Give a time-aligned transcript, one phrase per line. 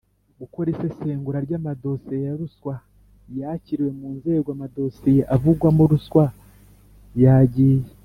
[0.39, 2.75] Gukora isesengura ry amadosiye ya ruswa
[3.39, 6.25] yakiriwe mu nzego amadosiye avugwamo ruswa
[7.23, 7.87] yagiye